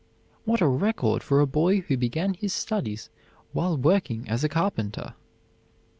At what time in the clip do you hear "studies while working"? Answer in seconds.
2.53-4.27